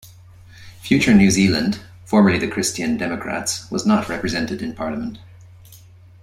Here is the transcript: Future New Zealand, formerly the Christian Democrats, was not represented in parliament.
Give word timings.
Future 0.79 1.13
New 1.13 1.29
Zealand, 1.29 1.79
formerly 2.05 2.39
the 2.39 2.47
Christian 2.47 2.97
Democrats, 2.97 3.69
was 3.69 3.85
not 3.85 4.09
represented 4.09 4.59
in 4.63 4.73
parliament. 4.73 5.19